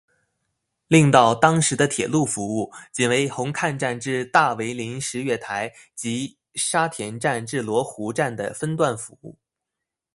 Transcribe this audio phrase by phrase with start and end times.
[0.87, 9.37] 令到当时的铁路服务仅为红磡站至大围临时月台及沙田站至罗湖站的分段服务。